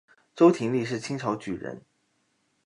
[0.35, 1.85] 周廷励是清朝举人。